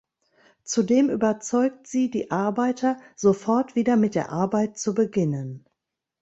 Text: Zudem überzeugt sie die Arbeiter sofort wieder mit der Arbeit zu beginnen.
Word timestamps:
Zudem 0.63 1.11
überzeugt 1.11 1.85
sie 1.85 2.09
die 2.09 2.31
Arbeiter 2.31 2.97
sofort 3.15 3.75
wieder 3.75 3.97
mit 3.97 4.15
der 4.15 4.31
Arbeit 4.31 4.79
zu 4.79 4.95
beginnen. 4.95 5.63